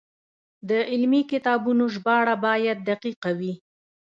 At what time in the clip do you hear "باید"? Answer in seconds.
2.45-2.77